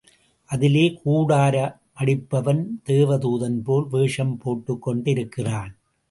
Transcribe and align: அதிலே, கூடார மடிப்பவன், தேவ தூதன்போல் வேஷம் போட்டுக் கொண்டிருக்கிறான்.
அதிலே, 0.45 0.99
கூடார 1.05 1.75
மடிப்பவன், 1.99 2.65
தேவ 2.83 3.17
தூதன்போல் 3.17 3.87
வேஷம் 3.89 4.37
போட்டுக் 4.37 4.81
கொண்டிருக்கிறான். 4.81 5.75